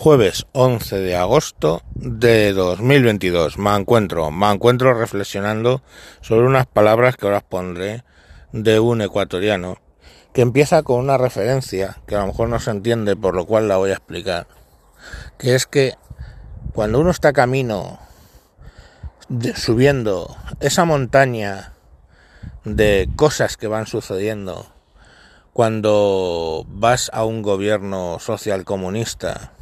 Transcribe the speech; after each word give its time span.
Jueves 0.00 0.46
11 0.52 1.00
de 1.00 1.16
agosto 1.16 1.82
de 1.96 2.52
2022. 2.52 3.58
Me 3.58 3.74
encuentro, 3.74 4.30
me 4.30 4.48
encuentro 4.48 4.94
reflexionando 4.94 5.82
sobre 6.20 6.46
unas 6.46 6.68
palabras 6.68 7.16
que 7.16 7.26
ahora 7.26 7.40
pondré 7.40 8.04
de 8.52 8.78
un 8.78 9.02
ecuatoriano 9.02 9.78
que 10.32 10.42
empieza 10.42 10.84
con 10.84 11.00
una 11.00 11.18
referencia 11.18 11.96
que 12.06 12.14
a 12.14 12.20
lo 12.20 12.28
mejor 12.28 12.48
no 12.48 12.60
se 12.60 12.70
entiende, 12.70 13.16
por 13.16 13.34
lo 13.34 13.44
cual 13.44 13.66
la 13.66 13.76
voy 13.76 13.90
a 13.90 13.94
explicar. 13.94 14.46
Que 15.36 15.56
es 15.56 15.66
que 15.66 15.94
cuando 16.74 17.00
uno 17.00 17.10
está 17.10 17.32
camino 17.32 17.98
subiendo 19.56 20.36
esa 20.60 20.84
montaña 20.84 21.72
de 22.64 23.08
cosas 23.16 23.56
que 23.56 23.66
van 23.66 23.88
sucediendo, 23.88 24.64
cuando 25.52 26.64
vas 26.68 27.10
a 27.12 27.24
un 27.24 27.42
gobierno 27.42 28.20
social 28.20 28.64
comunista, 28.64 29.54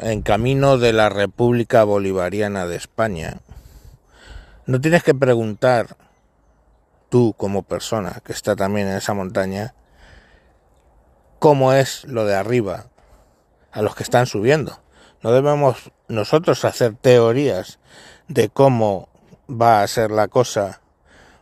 en 0.00 0.22
camino 0.22 0.78
de 0.78 0.92
la 0.92 1.08
República 1.08 1.84
Bolivariana 1.84 2.66
de 2.66 2.76
España, 2.76 3.40
no 4.66 4.80
tienes 4.80 5.02
que 5.02 5.14
preguntar 5.14 5.96
tú 7.08 7.34
como 7.36 7.62
persona 7.62 8.22
que 8.24 8.32
está 8.32 8.56
también 8.56 8.88
en 8.88 8.96
esa 8.96 9.14
montaña 9.14 9.74
cómo 11.38 11.72
es 11.72 12.04
lo 12.04 12.24
de 12.24 12.34
arriba 12.34 12.86
a 13.70 13.82
los 13.82 13.94
que 13.94 14.02
están 14.02 14.26
subiendo. 14.26 14.80
No 15.22 15.32
debemos 15.32 15.92
nosotros 16.08 16.64
hacer 16.64 16.94
teorías 16.94 17.78
de 18.28 18.48
cómo 18.48 19.08
va 19.48 19.82
a 19.82 19.86
ser 19.86 20.10
la 20.10 20.28
cosa 20.28 20.80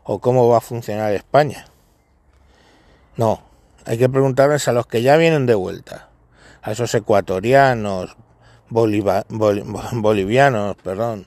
o 0.05 0.19
cómo 0.19 0.49
va 0.49 0.59
a 0.59 0.61
funcionar 0.61 1.13
España. 1.13 1.67
No, 3.17 3.43
hay 3.85 3.99
que 3.99 4.09
preguntarles 4.09 4.67
a 4.69 4.73
los 4.73 4.87
que 4.87 5.03
ya 5.03 5.17
vienen 5.17 5.47
de 5.47 5.55
vuelta, 5.55 6.09
a 6.63 6.73
esos 6.73 6.95
ecuatorianos, 6.95 8.17
bolivianos, 9.93 10.77
perdón, 10.83 11.27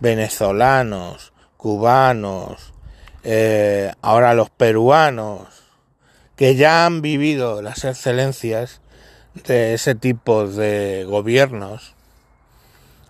venezolanos, 0.00 1.32
cubanos, 1.56 2.72
eh, 3.22 3.92
ahora 4.02 4.34
los 4.34 4.50
peruanos, 4.50 5.48
que 6.36 6.54
ya 6.54 6.86
han 6.86 7.02
vivido 7.02 7.62
las 7.62 7.84
excelencias 7.84 8.80
de 9.46 9.74
ese 9.74 9.94
tipo 9.94 10.46
de 10.46 11.04
gobiernos, 11.06 11.94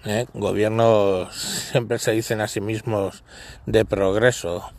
¿eh? 0.05 0.27
gobiernos 0.34 1.34
siempre 1.70 1.98
se 1.98 2.12
dicen 2.12 2.41
a 2.41 2.48
sí 2.48 2.61
mismos 2.61 3.25
de 3.67 3.84
progreso, 3.84 4.70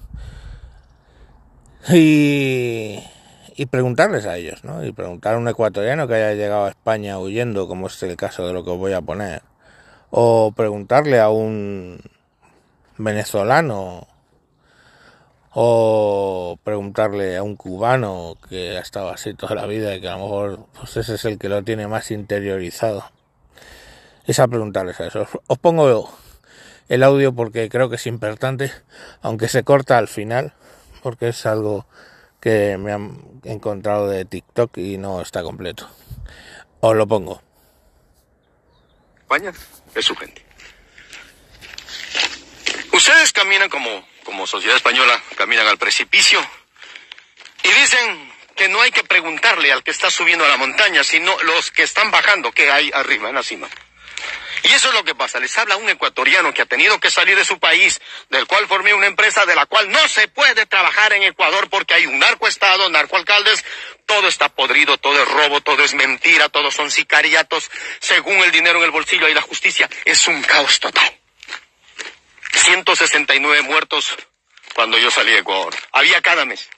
y 1.89 2.99
y 3.57 3.65
preguntarles 3.65 4.27
a 4.27 4.37
ellos, 4.37 4.63
¿no? 4.63 4.85
Y 4.85 4.91
preguntar 4.91 5.33
a 5.33 5.37
un 5.39 5.47
ecuatoriano 5.47 6.07
que 6.07 6.13
haya 6.13 6.33
llegado 6.33 6.65
a 6.65 6.69
España 6.69 7.19
huyendo, 7.19 7.67
como 7.67 7.87
es 7.87 8.01
el 8.03 8.15
caso 8.15 8.45
de 8.45 8.53
lo 8.53 8.63
que 8.63 8.69
os 8.69 8.77
voy 8.77 8.93
a 8.93 9.01
poner, 9.01 9.41
o 10.11 10.53
preguntarle 10.55 11.19
a 11.19 11.29
un 11.29 11.99
venezolano, 12.97 14.07
o 15.53 16.59
preguntarle 16.63 17.35
a 17.35 17.41
un 17.41 17.55
cubano 17.55 18.35
que 18.47 18.77
ha 18.77 18.81
estado 18.81 19.09
así 19.09 19.33
toda 19.33 19.55
la 19.55 19.65
vida 19.65 19.95
y 19.95 20.01
que 20.01 20.07
a 20.07 20.15
lo 20.17 20.23
mejor 20.23 20.67
pues 20.77 20.95
ese 20.97 21.15
es 21.15 21.25
el 21.25 21.39
que 21.39 21.49
lo 21.49 21.63
tiene 21.63 21.87
más 21.87 22.11
interiorizado. 22.11 23.05
Es 24.27 24.39
a 24.39 24.47
preguntarles 24.47 24.99
a 24.99 25.07
eso. 25.07 25.25
Os 25.47 25.57
pongo 25.57 26.11
el 26.89 27.01
audio 27.01 27.33
porque 27.33 27.69
creo 27.69 27.89
que 27.89 27.95
es 27.95 28.05
importante, 28.05 28.71
aunque 29.21 29.47
se 29.47 29.63
corta 29.63 29.97
al 29.97 30.07
final, 30.07 30.53
porque 31.01 31.29
es 31.29 31.43
algo 31.47 31.87
que 32.39 32.77
me 32.77 32.91
han 32.93 33.39
encontrado 33.43 34.07
de 34.07 34.25
TikTok 34.25 34.77
y 34.77 34.97
no 34.97 35.21
está 35.21 35.43
completo. 35.43 35.89
Os 36.79 36.95
lo 36.95 37.07
pongo. 37.07 37.41
España 39.19 39.51
es 39.95 40.05
su 40.05 40.15
gente. 40.15 40.45
Ustedes 42.93 43.31
caminan 43.31 43.69
como, 43.69 43.89
como 44.23 44.47
sociedad 44.47 44.75
española, 44.75 45.21
caminan 45.35 45.67
al 45.67 45.77
precipicio 45.77 46.39
y 47.63 47.67
dicen 47.69 48.31
que 48.55 48.69
no 48.69 48.81
hay 48.81 48.91
que 48.91 49.03
preguntarle 49.03 49.71
al 49.71 49.83
que 49.83 49.91
está 49.91 50.09
subiendo 50.09 50.45
a 50.45 50.47
la 50.47 50.57
montaña, 50.57 51.03
sino 51.03 51.37
los 51.43 51.71
que 51.71 51.83
están 51.83 52.09
bajando, 52.09 52.51
que 52.51 52.71
hay 52.71 52.91
arriba, 52.93 53.29
en 53.29 53.35
la 53.35 53.43
cima. 53.43 53.69
Y 54.63 54.67
eso 54.73 54.89
es 54.89 54.93
lo 54.93 55.03
que 55.03 55.15
pasa. 55.15 55.39
Les 55.39 55.57
habla 55.57 55.77
un 55.77 55.89
ecuatoriano 55.89 56.53
que 56.53 56.61
ha 56.61 56.65
tenido 56.65 56.99
que 56.99 57.11
salir 57.11 57.37
de 57.37 57.45
su 57.45 57.59
país, 57.59 58.01
del 58.29 58.47
cual 58.47 58.67
formé 58.67 58.93
una 58.93 59.07
empresa 59.07 59.45
de 59.45 59.55
la 59.55 59.65
cual 59.65 59.89
no 59.89 60.07
se 60.07 60.27
puede 60.27 60.65
trabajar 60.65 61.13
en 61.13 61.23
Ecuador 61.23 61.69
porque 61.69 61.93
hay 61.93 62.05
un 62.05 62.19
narcoestado, 62.19 62.89
narcoalcaldes, 62.89 63.63
todo 64.05 64.27
está 64.27 64.49
podrido, 64.49 64.97
todo 64.97 65.21
es 65.21 65.27
robo, 65.27 65.61
todo 65.61 65.83
es 65.83 65.93
mentira, 65.93 66.49
todos 66.49 66.73
son 66.73 66.91
sicariatos, 66.91 67.69
según 67.99 68.37
el 68.37 68.51
dinero 68.51 68.79
en 68.79 68.85
el 68.85 68.91
bolsillo 68.91 69.27
y 69.27 69.33
la 69.33 69.41
justicia. 69.41 69.89
Es 70.05 70.27
un 70.27 70.41
caos 70.43 70.79
total. 70.79 71.17
169 72.53 73.61
muertos 73.61 74.15
cuando 74.73 74.97
yo 74.97 75.11
salí 75.11 75.31
de 75.31 75.39
Ecuador. 75.39 75.73
Había 75.91 76.21
cada 76.21 76.45
mes. 76.45 76.69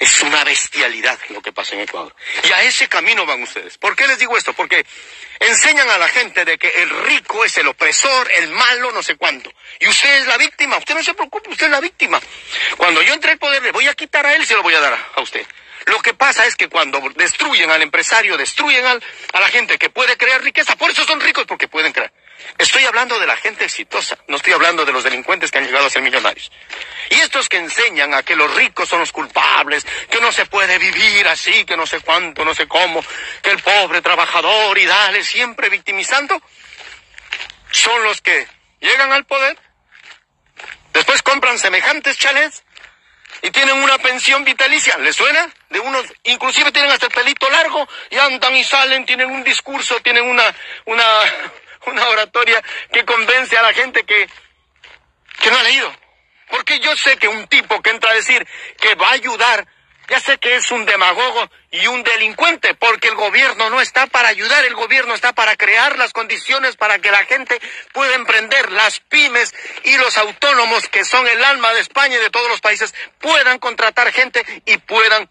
Es 0.00 0.22
una 0.22 0.42
bestialidad 0.44 1.18
lo 1.28 1.42
que 1.42 1.52
pasa 1.52 1.74
en 1.74 1.82
Ecuador. 1.82 2.16
Y 2.42 2.50
a 2.52 2.62
ese 2.62 2.88
camino 2.88 3.26
van 3.26 3.42
ustedes. 3.42 3.76
¿Por 3.76 3.94
qué 3.94 4.06
les 4.06 4.18
digo 4.18 4.34
esto? 4.34 4.54
Porque 4.54 4.86
enseñan 5.38 5.90
a 5.90 5.98
la 5.98 6.08
gente 6.08 6.46
de 6.46 6.56
que 6.56 6.68
el 6.82 6.88
rico 7.04 7.44
es 7.44 7.58
el 7.58 7.68
opresor, 7.68 8.30
el 8.32 8.48
malo, 8.48 8.92
no 8.92 9.02
sé 9.02 9.16
cuánto. 9.16 9.52
Y 9.78 9.86
usted 9.86 10.20
es 10.20 10.26
la 10.26 10.38
víctima. 10.38 10.78
Usted 10.78 10.94
no 10.94 11.04
se 11.04 11.12
preocupe, 11.12 11.50
usted 11.50 11.66
es 11.66 11.72
la 11.72 11.80
víctima. 11.80 12.18
Cuando 12.78 13.02
yo 13.02 13.12
entre 13.12 13.32
el 13.32 13.38
poder, 13.38 13.62
le 13.62 13.72
voy 13.72 13.88
a 13.88 13.94
quitar 13.94 14.24
a 14.24 14.34
él 14.34 14.40
y 14.40 14.46
se 14.46 14.54
lo 14.54 14.62
voy 14.62 14.72
a 14.72 14.80
dar 14.80 14.98
a 15.14 15.20
usted. 15.20 15.46
Lo 15.86 15.98
que 16.00 16.14
pasa 16.14 16.46
es 16.46 16.56
que 16.56 16.68
cuando 16.68 17.00
destruyen 17.16 17.70
al 17.70 17.82
empresario, 17.82 18.36
destruyen 18.36 18.86
al, 18.86 19.02
a 19.32 19.40
la 19.40 19.48
gente 19.48 19.78
que 19.78 19.90
puede 19.90 20.16
crear 20.16 20.42
riqueza, 20.42 20.76
por 20.76 20.90
eso 20.90 21.04
son 21.04 21.20
ricos, 21.20 21.44
porque 21.46 21.68
pueden 21.68 21.92
crear. 21.92 22.12
Estoy 22.58 22.84
hablando 22.84 23.18
de 23.18 23.26
la 23.26 23.36
gente 23.36 23.64
exitosa, 23.64 24.18
no 24.28 24.36
estoy 24.36 24.52
hablando 24.52 24.84
de 24.84 24.92
los 24.92 25.04
delincuentes 25.04 25.50
que 25.50 25.58
han 25.58 25.66
llegado 25.66 25.86
a 25.86 25.90
ser 25.90 26.02
millonarios. 26.02 26.50
Y 27.20 27.22
estos 27.22 27.50
que 27.50 27.58
enseñan 27.58 28.14
a 28.14 28.22
que 28.22 28.34
los 28.34 28.54
ricos 28.54 28.88
son 28.88 29.00
los 29.00 29.12
culpables, 29.12 29.84
que 30.08 30.22
no 30.22 30.32
se 30.32 30.46
puede 30.46 30.78
vivir 30.78 31.28
así, 31.28 31.66
que 31.66 31.76
no 31.76 31.86
sé 31.86 32.00
cuánto, 32.00 32.46
no 32.46 32.54
sé 32.54 32.66
cómo, 32.66 33.04
que 33.42 33.50
el 33.50 33.60
pobre 33.60 34.00
trabajador 34.00 34.78
y 34.78 34.86
dale 34.86 35.22
siempre 35.22 35.68
victimizando, 35.68 36.40
son 37.70 38.02
los 38.04 38.22
que 38.22 38.48
llegan 38.80 39.12
al 39.12 39.26
poder, 39.26 39.58
después 40.94 41.20
compran 41.20 41.58
semejantes 41.58 42.16
chalets 42.16 42.62
y 43.42 43.50
tienen 43.50 43.76
una 43.82 43.98
pensión 43.98 44.42
vitalicia. 44.42 44.96
¿Les 44.96 45.14
suena? 45.14 45.46
De 45.68 45.78
unos, 45.78 46.06
inclusive 46.22 46.72
tienen 46.72 46.90
hasta 46.90 47.04
el 47.04 47.12
pelito 47.12 47.50
largo 47.50 47.86
y 48.08 48.16
andan 48.16 48.56
y 48.56 48.64
salen, 48.64 49.04
tienen 49.04 49.30
un 49.30 49.44
discurso, 49.44 50.00
tienen 50.00 50.24
una, 50.24 50.54
una, 50.86 51.04
una 51.84 52.08
oratoria 52.08 52.62
que 52.90 53.04
convence 53.04 53.58
a 53.58 53.62
la 53.62 53.74
gente 53.74 54.04
que, 54.04 54.26
que 55.42 55.50
no 55.50 55.58
ha 55.58 55.62
leído. 55.64 55.99
Porque 56.50 56.80
yo 56.80 56.96
sé 56.96 57.16
que 57.16 57.28
un 57.28 57.46
tipo 57.46 57.80
que 57.80 57.90
entra 57.90 58.10
a 58.10 58.14
decir 58.14 58.46
que 58.78 58.94
va 58.94 59.08
a 59.08 59.12
ayudar, 59.12 59.66
ya 60.10 60.18
sé 60.18 60.38
que 60.38 60.56
es 60.56 60.70
un 60.72 60.84
demagogo 60.86 61.48
y 61.70 61.86
un 61.86 62.02
delincuente, 62.02 62.74
porque 62.74 63.08
el 63.08 63.14
gobierno 63.14 63.70
no 63.70 63.80
está 63.80 64.08
para 64.08 64.28
ayudar, 64.28 64.64
el 64.64 64.74
gobierno 64.74 65.14
está 65.14 65.32
para 65.32 65.54
crear 65.56 65.96
las 65.98 66.12
condiciones 66.12 66.76
para 66.76 66.98
que 66.98 67.12
la 67.12 67.24
gente 67.24 67.60
pueda 67.92 68.16
emprender, 68.16 68.72
las 68.72 68.98
pymes 68.98 69.54
y 69.84 69.96
los 69.98 70.18
autónomos, 70.18 70.88
que 70.88 71.04
son 71.04 71.26
el 71.28 71.44
alma 71.44 71.72
de 71.74 71.80
España 71.80 72.16
y 72.16 72.22
de 72.22 72.30
todos 72.30 72.48
los 72.48 72.60
países, 72.60 72.92
puedan 73.20 73.60
contratar 73.60 74.10
gente 74.10 74.44
y 74.66 74.78
puedan... 74.78 75.30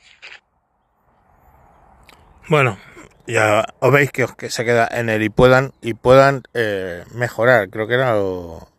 Bueno, 2.48 2.80
ya 3.28 3.66
os 3.80 3.92
veis 3.92 4.12
que, 4.12 4.50
se 4.50 4.64
queda 4.64 4.88
en 4.90 5.10
el 5.10 5.22
y 5.22 5.30
puedan 5.30 5.74
y 5.82 5.94
puedan 5.94 6.44
eh, 6.54 7.04
mejorar, 7.12 7.70
creo 7.70 7.86
que 7.86 7.96
era 7.96 8.18
o, 8.18 8.58
o, 8.58 8.79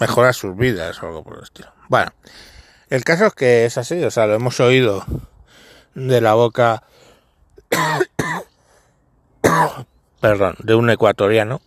mejorar 0.00 0.34
sus 0.34 0.56
vidas 0.56 1.02
o 1.02 1.06
algo 1.06 1.24
por 1.24 1.38
el 1.38 1.44
estilo. 1.44 1.72
Bueno, 1.88 2.12
el 2.88 3.04
caso 3.04 3.26
es 3.26 3.34
que 3.34 3.64
es 3.64 3.78
así, 3.78 4.02
o 4.02 4.10
sea, 4.10 4.26
lo 4.26 4.34
hemos 4.34 4.60
oído 4.60 5.04
de 5.94 6.20
la 6.20 6.34
boca, 6.34 6.82
perdón, 10.20 10.56
de 10.58 10.74
un 10.74 10.90
ecuatoriano. 10.90 11.60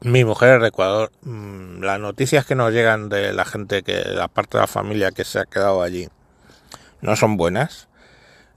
Mi 0.00 0.24
mujer 0.24 0.56
es 0.56 0.62
de 0.62 0.68
Ecuador. 0.68 1.12
Mm, 1.22 1.82
las 1.82 2.00
noticias 2.00 2.44
que 2.44 2.56
nos 2.56 2.72
llegan 2.72 3.08
de 3.08 3.32
la 3.32 3.44
gente 3.44 3.82
que, 3.82 4.02
la 4.04 4.28
parte 4.28 4.58
de 4.58 4.62
la 4.62 4.66
familia 4.66 5.12
que 5.12 5.24
se 5.24 5.38
ha 5.38 5.44
quedado 5.44 5.82
allí, 5.82 6.08
no 7.00 7.14
son 7.14 7.36
buenas 7.36 7.88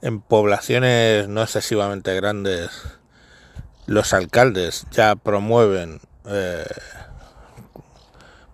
en 0.02 0.20
poblaciones 0.20 1.28
no 1.28 1.42
excesivamente 1.42 2.14
grandes 2.14 2.70
los 3.86 4.12
alcaldes 4.12 4.86
ya 4.90 5.16
promueven 5.16 6.00
eh, 6.26 6.66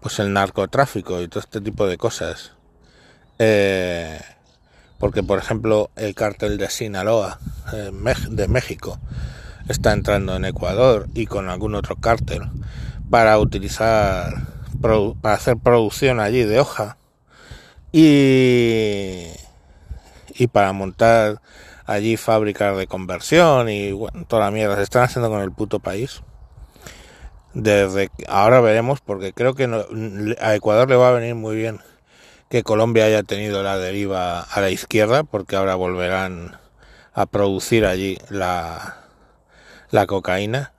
pues 0.02 0.18
el 0.18 0.32
narcotráfico 0.32 1.22
y 1.22 1.28
todo 1.28 1.40
este 1.40 1.60
tipo 1.60 1.86
de 1.86 1.96
cosas 1.96 2.52
eh, 3.38 4.20
porque 4.98 5.22
por 5.22 5.38
ejemplo 5.38 5.90
el 5.96 6.14
cártel 6.14 6.58
de 6.58 6.68
Sinaloa 6.68 7.38
eh, 7.72 7.90
de 8.30 8.48
México 8.48 8.98
está 9.68 9.92
entrando 9.92 10.36
en 10.36 10.44
Ecuador 10.44 11.06
y 11.14 11.26
con 11.26 11.48
algún 11.48 11.74
otro 11.74 11.96
cártel 11.96 12.42
para 13.08 13.38
utilizar 13.38 14.48
para 14.80 15.34
hacer 15.34 15.56
producción 15.56 16.18
allí 16.18 16.42
de 16.42 16.58
hoja 16.58 16.96
y 17.92 19.28
y 20.34 20.46
para 20.48 20.72
montar 20.72 21.40
allí 21.86 22.16
fábricas 22.16 22.76
de 22.76 22.86
conversión 22.86 23.68
y 23.68 23.92
bueno, 23.92 24.24
toda 24.26 24.46
la 24.46 24.50
mierda 24.50 24.76
se 24.76 24.82
están 24.82 25.04
haciendo 25.04 25.30
con 25.30 25.40
el 25.40 25.52
puto 25.52 25.80
país. 25.80 26.22
Desde 27.54 28.10
ahora 28.28 28.60
veremos, 28.60 29.00
porque 29.00 29.32
creo 29.32 29.54
que 29.54 29.64
a 30.40 30.54
Ecuador 30.54 30.88
le 30.88 30.96
va 30.96 31.08
a 31.08 31.12
venir 31.12 31.34
muy 31.34 31.56
bien 31.56 31.80
que 32.48 32.62
Colombia 32.62 33.06
haya 33.06 33.22
tenido 33.22 33.62
la 33.62 33.78
deriva 33.78 34.40
a 34.40 34.60
la 34.60 34.70
izquierda, 34.70 35.24
porque 35.24 35.56
ahora 35.56 35.74
volverán 35.74 36.58
a 37.14 37.26
producir 37.26 37.86
allí 37.86 38.18
la, 38.28 38.98
la 39.90 40.06
cocaína, 40.06 40.72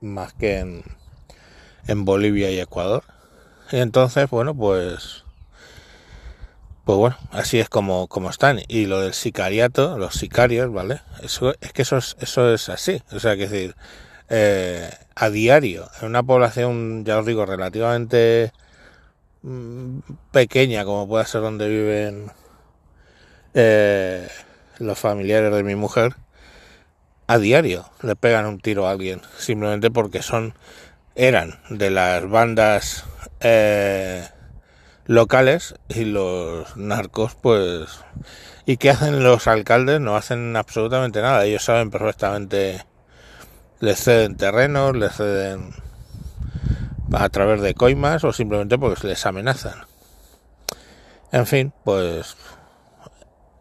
más 0.00 0.32
que 0.32 0.60
en, 0.60 0.84
en 1.88 2.04
Bolivia 2.04 2.50
y 2.50 2.60
Ecuador. 2.60 3.02
Y 3.72 3.78
entonces, 3.78 4.30
bueno, 4.30 4.54
pues 4.54 5.24
pues 6.84 6.98
bueno, 6.98 7.16
así 7.30 7.60
es 7.60 7.68
como, 7.68 8.08
como 8.08 8.30
están. 8.30 8.60
Y 8.66 8.86
lo 8.86 9.00
del 9.00 9.14
sicariato, 9.14 9.98
los 9.98 10.14
sicarios, 10.14 10.72
¿vale? 10.72 11.00
Eso 11.22 11.54
es 11.60 11.72
que 11.72 11.82
eso 11.82 11.96
es, 11.96 12.16
eso 12.20 12.52
es 12.52 12.68
así. 12.68 13.02
O 13.12 13.20
sea, 13.20 13.36
que 13.36 13.48
decir, 13.48 13.76
eh, 14.34 14.88
a 15.14 15.28
diario, 15.28 15.90
en 16.00 16.08
una 16.08 16.22
población, 16.22 17.04
ya 17.04 17.18
os 17.18 17.26
digo, 17.26 17.44
relativamente 17.44 18.50
mm, 19.42 19.98
pequeña, 20.30 20.86
como 20.86 21.06
puede 21.06 21.26
ser 21.26 21.42
donde 21.42 21.68
viven 21.68 22.32
eh, 23.52 24.26
los 24.78 24.98
familiares 24.98 25.52
de 25.54 25.62
mi 25.62 25.74
mujer, 25.74 26.14
a 27.26 27.36
diario 27.36 27.84
le 28.00 28.16
pegan 28.16 28.46
un 28.46 28.58
tiro 28.58 28.86
a 28.86 28.92
alguien, 28.92 29.20
simplemente 29.36 29.90
porque 29.90 30.22
son, 30.22 30.54
eran 31.14 31.60
de 31.68 31.90
las 31.90 32.26
bandas 32.26 33.04
eh, 33.40 34.26
locales 35.04 35.74
y 35.90 36.06
los 36.06 36.74
narcos 36.78 37.34
pues 37.34 38.00
y 38.64 38.78
qué 38.78 38.88
hacen 38.90 39.22
los 39.22 39.46
alcaldes 39.46 40.00
no 40.00 40.16
hacen 40.16 40.56
absolutamente 40.56 41.20
nada 41.20 41.44
ellos 41.44 41.64
saben 41.64 41.90
perfectamente 41.90 42.84
les 43.82 43.98
ceden 43.98 44.36
terrenos 44.36 44.96
les 44.96 45.12
ceden 45.12 45.74
a 47.12 47.28
través 47.28 47.60
de 47.60 47.74
coimas 47.74 48.22
o 48.22 48.32
simplemente 48.32 48.78
porque 48.78 49.08
les 49.08 49.26
amenazan 49.26 49.74
en 51.32 51.46
fin 51.46 51.72
pues 51.84 52.36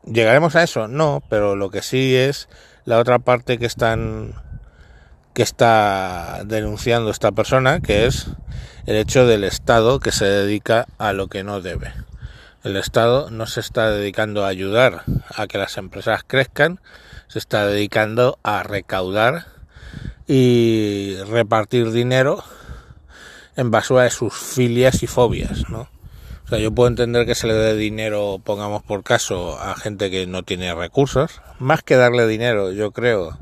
llegaremos 0.06 0.56
a 0.56 0.62
eso 0.62 0.88
no 0.88 1.24
pero 1.28 1.56
lo 1.56 1.72
que 1.72 1.82
sí 1.82 2.16
es 2.16 2.48
la 2.86 3.00
otra 3.00 3.18
parte 3.18 3.58
que 3.58 3.66
están 3.66 4.36
que 5.34 5.42
está 5.42 6.44
denunciando 6.46 7.10
esta 7.10 7.32
persona 7.32 7.80
que 7.80 8.06
es 8.06 8.28
el 8.86 8.96
hecho 8.96 9.26
del 9.26 9.44
Estado 9.44 10.00
que 10.00 10.12
se 10.12 10.26
dedica 10.26 10.88
a 10.98 11.14
lo 11.14 11.28
que 11.28 11.44
no 11.44 11.62
debe. 11.62 11.94
El 12.64 12.76
Estado 12.78 13.30
no 13.32 13.46
se 13.48 13.60
está 13.60 13.90
dedicando 13.90 14.46
a 14.46 14.50
ayudar 14.50 15.04
a 15.36 15.48
que 15.48 15.58
las 15.58 15.78
empresas 15.78 16.22
crezcan, 16.26 16.80
se 17.28 17.40
está 17.40 17.66
dedicando 17.66 18.38
a 18.44 18.64
recaudar 18.64 19.46
y 20.34 21.18
repartir 21.28 21.92
dinero 21.92 22.42
en 23.58 23.70
basura 23.70 24.04
de 24.04 24.12
sus 24.12 24.34
filias 24.34 25.04
y 25.04 25.08
fobias, 25.08 25.70
¿no? 25.70 25.90
O 26.46 26.48
sea, 26.48 26.58
yo 26.58 26.72
puedo 26.72 26.88
entender 26.88 27.26
que 27.26 27.36
se 27.36 27.48
le 27.48 27.54
dé 27.54 27.76
dinero, 27.76 28.40
pongamos 28.42 28.82
por 28.82 29.04
caso, 29.04 29.60
a 29.60 29.76
gente 29.76 30.10
que 30.10 30.28
no 30.28 30.44
tiene 30.44 30.74
recursos. 30.74 31.42
Más 31.60 31.84
que 31.84 31.98
darle 31.98 32.28
dinero, 32.28 32.72
yo 32.72 32.92
creo 32.92 33.38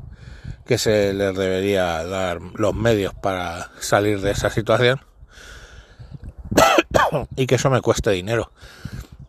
que 0.66 0.78
se 0.78 1.12
les 1.12 1.36
debería 1.36 2.04
dar 2.04 2.40
los 2.54 2.74
medios 2.74 3.14
para 3.14 3.70
salir 3.78 4.20
de 4.20 4.32
esa 4.32 4.50
situación 4.50 5.00
y 7.36 7.46
que 7.46 7.54
eso 7.54 7.70
me 7.70 7.82
cueste 7.82 8.10
dinero. 8.10 8.50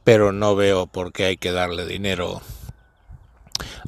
Pero 0.04 0.32
no 0.32 0.56
veo 0.56 0.88
por 0.88 1.14
qué 1.14 1.26
hay 1.26 1.38
que 1.38 1.52
darle 1.52 1.86
dinero 1.86 2.42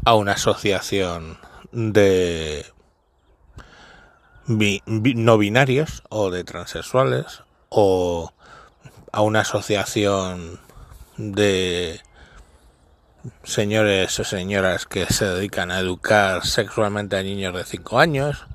a 0.06 0.14
una 0.14 0.34
asociación 0.34 1.40
de 1.72 2.68
no 4.48 5.38
binarios 5.38 6.04
o 6.10 6.30
de 6.30 6.44
transexuales 6.44 7.44
o 7.69 8.34
a 9.12 9.22
una 9.22 9.42
asociación 9.42 10.60
de 11.18 12.01
señores 13.44 14.19
o 14.19 14.24
señoras 14.24 14.86
que 14.86 15.06
se 15.06 15.25
dedican 15.25 15.72
a 15.72 15.80
educar 15.80 16.45
sexualmente 16.45 17.16
a 17.16 17.24
niños 17.24 17.54
de 17.54 17.63
5 17.63 18.00
años 18.00 18.45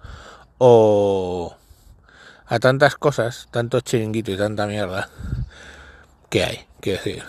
o 0.59 1.57
a 2.47 2.59
tantas 2.59 2.97
cosas, 2.97 3.49
tantos 3.51 3.85
chiringuitos 3.85 4.35
y 4.35 4.39
tanta 4.39 4.67
mierda 4.67 5.09
que 6.29 6.45
hay, 6.45 6.67
quiero 6.81 7.03
decir, 7.03 7.25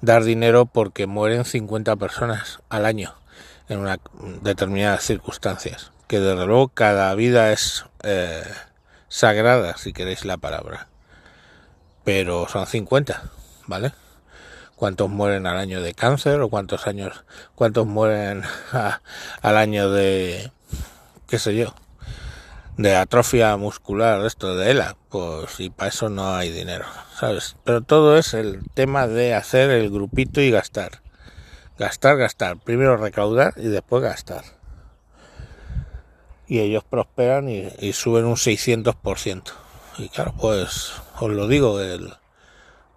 dar 0.00 0.24
dinero 0.24 0.66
porque 0.66 1.06
mueren 1.06 1.44
50 1.44 1.96
personas 1.96 2.60
al 2.68 2.84
año 2.84 3.14
en 3.68 3.78
una 3.78 3.98
determinadas 4.42 5.04
circunstancias, 5.04 5.92
que 6.10 6.18
desde 6.18 6.44
luego 6.44 6.70
cada 6.70 7.14
vida 7.14 7.52
es 7.52 7.84
eh, 8.02 8.42
sagrada, 9.06 9.76
si 9.76 9.92
queréis 9.92 10.24
la 10.24 10.38
palabra, 10.38 10.88
pero 12.02 12.48
son 12.48 12.66
50, 12.66 13.30
¿vale? 13.68 13.92
¿Cuántos 14.74 15.08
mueren 15.08 15.46
al 15.46 15.56
año 15.56 15.80
de 15.80 15.94
cáncer 15.94 16.40
o 16.40 16.48
cuántos 16.48 16.88
años, 16.88 17.24
cuántos 17.54 17.86
mueren 17.86 18.42
al 19.42 19.56
año 19.56 19.88
de, 19.92 20.50
qué 21.28 21.38
sé 21.38 21.54
yo, 21.54 21.76
de 22.76 22.96
atrofia 22.96 23.56
muscular, 23.56 24.26
esto 24.26 24.56
de 24.56 24.72
ELA, 24.72 24.96
pues 25.10 25.60
y 25.60 25.70
para 25.70 25.90
eso 25.90 26.08
no 26.08 26.34
hay 26.34 26.50
dinero, 26.50 26.86
¿sabes? 27.14 27.54
Pero 27.62 27.82
todo 27.82 28.18
es 28.18 28.34
el 28.34 28.62
tema 28.74 29.06
de 29.06 29.36
hacer 29.36 29.70
el 29.70 29.90
grupito 29.90 30.40
y 30.40 30.50
gastar. 30.50 31.02
Gastar, 31.78 32.16
gastar. 32.16 32.56
Primero 32.58 32.96
recaudar 32.96 33.54
y 33.58 33.68
después 33.68 34.02
gastar. 34.02 34.59
Y 36.50 36.58
ellos 36.58 36.84
prosperan 36.84 37.48
y, 37.48 37.92
suben 37.94 38.26
un 38.26 38.36
600%. 38.36 39.42
Y 39.96 40.08
claro, 40.10 40.34
pues 40.38 40.92
os 41.18 41.30
lo 41.30 41.46
digo, 41.46 41.80
el, 41.80 42.12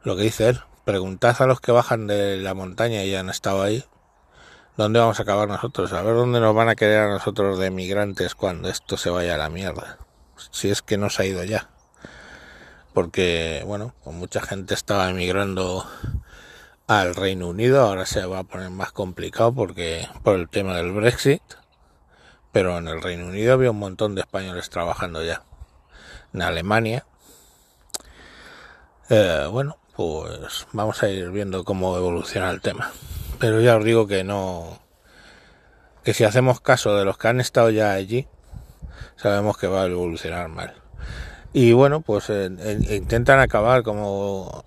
lo 0.01 0.15
que 0.17 0.23
dice 0.23 0.49
él. 0.49 0.59
Preguntad 0.83 1.41
a 1.41 1.45
los 1.45 1.61
que 1.61 1.71
bajan 1.71 2.07
de 2.07 2.35
la 2.35 2.53
montaña 2.53 3.05
y 3.05 3.15
han 3.15 3.29
estado 3.29 3.61
ahí 3.61 3.85
¿Dónde 4.75 4.99
vamos 4.99 5.19
a 5.19 5.21
acabar 5.21 5.47
nosotros? 5.47 5.93
A 5.93 6.01
ver 6.01 6.15
dónde 6.15 6.39
nos 6.39 6.55
van 6.55 6.67
a 6.67 6.75
quedar 6.75 7.07
a 7.07 7.13
nosotros 7.13 7.59
de 7.59 7.69
migrantes 7.69 8.33
cuando 8.33 8.69
esto 8.69 8.97
se 8.97 9.11
vaya 9.11 9.35
a 9.35 9.37
la 9.37 9.51
mierda. 9.51 9.99
Si 10.49 10.71
es 10.71 10.81
que 10.81 10.97
no 10.97 11.11
se 11.11 11.21
ha 11.21 11.25
ido 11.27 11.43
ya. 11.43 11.69
Porque, 12.91 13.61
bueno, 13.67 13.93
pues 14.03 14.15
mucha 14.15 14.41
gente 14.41 14.73
estaba 14.73 15.11
emigrando 15.11 15.85
al 16.87 17.13
Reino 17.13 17.49
Unido, 17.49 17.81
ahora 17.83 18.07
se 18.07 18.25
va 18.25 18.39
a 18.39 18.43
poner 18.45 18.71
más 18.71 18.91
complicado 18.91 19.53
porque 19.53 20.07
por 20.23 20.39
el 20.39 20.49
tema 20.49 20.75
del 20.77 20.91
Brexit. 20.91 21.43
Pero 22.53 22.77
en 22.77 22.87
el 22.87 23.01
Reino 23.01 23.25
Unido 23.27 23.51
había 23.51 23.71
un 23.71 23.79
montón 23.79 24.15
de 24.15 24.21
españoles 24.21 24.69
trabajando 24.69 25.21
ya. 25.21 25.43
En 26.33 26.41
Alemania. 26.41 27.05
Eh, 29.09 29.47
bueno, 29.51 29.77
pues 29.95 30.65
vamos 30.71 31.03
a 31.03 31.09
ir 31.09 31.29
viendo 31.31 31.65
cómo 31.65 31.97
evoluciona 31.97 32.49
el 32.49 32.61
tema 32.61 32.89
pero 33.43 33.59
ya 33.59 33.75
os 33.75 33.83
digo 33.83 34.07
que 34.07 34.23
no 34.23 34.79
que 36.03 36.13
si 36.13 36.23
hacemos 36.23 36.61
caso 36.61 36.95
de 36.95 37.03
los 37.03 37.17
que 37.17 37.27
han 37.27 37.41
estado 37.41 37.69
ya 37.71 37.91
allí 37.91 38.25
sabemos 39.17 39.57
que 39.57 39.67
va 39.67 39.83
a 39.83 39.85
evolucionar 39.85 40.47
mal 40.47 40.73
y 41.51 41.73
bueno 41.73 41.99
pues 41.99 42.29
eh, 42.29 42.49
eh, 42.57 42.95
intentan 42.95 43.39
acabar 43.39 43.83
como 43.83 44.63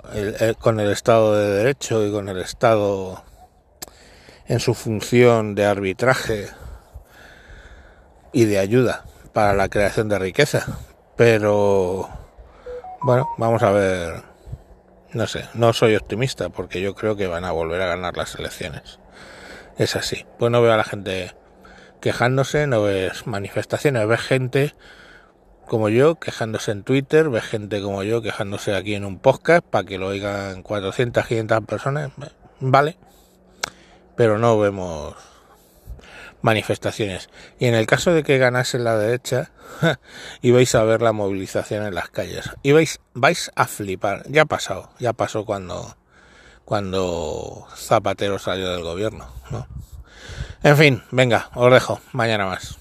con 0.61 0.79
el 0.79 0.91
estado 0.91 1.35
de 1.35 1.49
derecho 1.49 2.07
y 2.07 2.13
con 2.13 2.29
el 2.29 2.39
estado 2.39 3.25
en 4.47 4.61
su 4.61 4.75
función 4.75 5.55
de 5.55 5.65
arbitraje 5.65 6.51
y 8.37 8.45
de 8.45 8.59
ayuda 8.59 9.05
para 9.33 9.55
la 9.55 9.69
creación 9.69 10.09
de 10.09 10.19
riqueza 10.19 10.67
pero 11.17 12.09
bueno 13.03 13.29
vamos 13.39 13.63
a 13.63 13.71
ver 13.71 14.37
no 15.17 15.27
sé, 15.27 15.47
no 15.55 15.73
soy 15.73 15.97
optimista 15.97 16.51
porque 16.51 16.83
yo 16.83 16.95
creo 16.95 17.17
que 17.17 17.27
van 17.27 17.47
a 17.47 17.51
volver 17.51 17.81
a 17.81 17.87
ganar 17.87 18.19
las 18.19 18.35
elecciones. 18.35 18.99
Es 19.79 19.97
así. 19.97 20.27
Pues 20.39 20.53
no 20.53 20.61
veo 20.61 20.75
a 20.75 20.77
la 20.77 20.85
gente 20.85 21.35
quejándose, 22.01 22.67
no 22.67 22.83
ves 22.83 23.27
manifestaciones, 23.27 24.07
ves 24.07 24.21
gente 24.21 24.75
como 25.67 25.89
yo 25.89 26.17
quejándose 26.17 26.71
en 26.71 26.83
Twitter, 26.83 27.31
ves 27.31 27.45
gente 27.45 27.81
como 27.81 28.03
yo 28.03 28.21
quejándose 28.21 28.77
aquí 28.77 28.95
en 28.95 29.07
un 29.07 29.19
podcast 29.19 29.65
para 29.65 29.87
que 29.87 29.97
lo 29.97 30.09
oigan 30.09 30.63
400, 30.63 31.27
500 31.27 31.61
personas. 31.65 32.11
Vale. 32.61 32.99
Pero 34.17 34.39
no 34.39 34.59
vemos 34.59 35.15
manifestaciones. 36.43 37.29
Y 37.59 37.67
en 37.67 37.75
el 37.75 37.87
caso 37.87 38.13
de 38.13 38.23
que 38.23 38.39
ganase 38.39 38.79
la 38.79 38.97
derecha, 38.97 39.51
ibais 40.43 40.75
a 40.75 40.85
ver 40.85 41.03
la 41.03 41.13
movilización 41.13 41.85
en 41.87 41.95
las 41.95 42.09
calles. 42.09 42.51
Y 42.63 42.73
vais, 42.73 43.01
vais 43.15 43.51
a 43.55 43.67
flipar. 43.67 44.25
Ya 44.29 44.43
ha 44.43 44.47
pasado, 44.47 44.91
ya 44.99 45.13
pasó 45.13 45.45
cuando, 45.45 45.97
cuando 46.65 47.67
Zapatero 47.77 48.39
salió 48.39 48.71
del 48.71 48.83
gobierno, 48.83 49.29
¿no? 49.51 49.67
En 50.63 50.77
fin, 50.77 51.03
venga, 51.11 51.51
os 51.55 51.73
dejo. 51.73 52.01
Mañana 52.13 52.47
más. 52.47 52.79